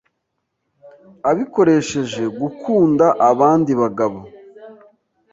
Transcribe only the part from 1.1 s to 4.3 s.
abikoresheje gukunda abandi bagabo